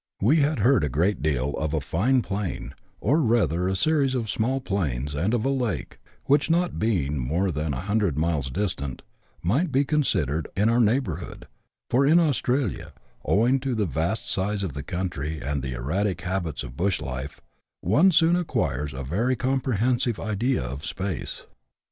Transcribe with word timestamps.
"We 0.19 0.37
had 0.37 0.57
heard 0.61 0.83
a 0.83 0.89
great 0.89 1.21
deal 1.21 1.53
of 1.57 1.75
a 1.75 1.79
fine 1.79 2.23
plain, 2.23 2.73
or 2.99 3.21
rather 3.21 3.67
a 3.67 3.75
series 3.75 4.15
of 4.15 4.31
small 4.31 4.59
plains, 4.59 5.13
and 5.13 5.31
of 5.31 5.45
a 5.45 5.49
lake, 5.49 5.99
which, 6.25 6.49
not 6.49 6.79
being 6.79 7.19
more 7.19 7.51
than 7.51 7.71
a 7.75 7.81
hundred 7.81 8.17
miles 8.17 8.49
distant, 8.49 9.03
might 9.43 9.71
be 9.71 9.85
considered 9.85 10.47
in 10.57 10.69
our 10.69 10.79
neighbour 10.79 11.17
hood, 11.17 11.47
for 11.91 12.03
in 12.03 12.19
Australia, 12.19 12.93
owing 13.25 13.59
to 13.59 13.75
the 13.75 13.85
vast 13.85 14.25
size 14.27 14.63
of 14.63 14.73
the 14.73 14.81
country 14.81 15.39
and 15.39 15.61
the 15.61 15.73
erratic 15.73 16.21
habits 16.21 16.63
of 16.63 16.75
bush 16.75 16.99
life, 16.99 17.39
one 17.81 18.09
soon 18.11 18.35
acquires 18.35 18.95
a 18.95 19.03
very 19.03 19.35
compre 19.35 19.77
hensive 19.77 20.19
idea 20.19 20.63
of 20.63 20.83
space. 20.83 21.45